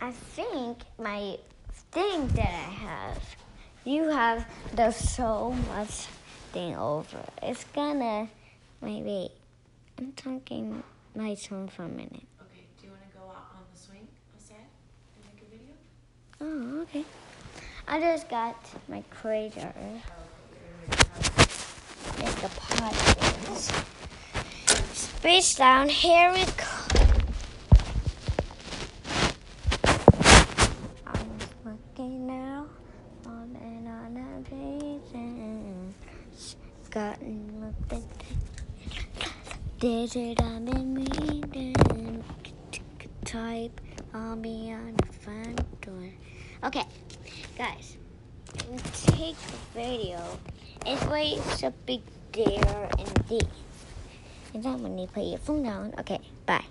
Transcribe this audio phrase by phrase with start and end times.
[0.00, 1.38] I think my
[1.90, 3.36] thing that I have,
[3.84, 6.06] you have the so much
[6.52, 7.18] thing over.
[7.42, 8.28] It's gonna.
[8.80, 9.30] Wait.
[9.98, 10.82] I'm talking
[11.14, 12.26] my tone for a minute.
[12.42, 14.56] Okay, do you want to go out on the swing outside
[15.16, 15.74] and make a video?
[16.42, 17.04] Oh, okay.
[17.88, 18.56] I just got
[18.88, 19.72] my crater.
[22.18, 23.72] Make a podcast.
[24.92, 25.88] Space down.
[25.88, 26.66] Here we go.
[31.06, 32.66] I'm looking now
[33.24, 35.94] on and on a page and
[36.96, 38.00] gotten at.
[39.78, 42.24] Digit I'm in reading.
[43.22, 43.80] Type.
[44.14, 46.08] I'll be on the front door.
[46.64, 46.84] Okay,
[47.58, 47.98] guys,
[49.04, 50.38] take the video.
[50.86, 52.00] It's way so big
[52.32, 53.42] there and D.
[54.54, 56.64] And then when you put your phone down, okay, bye.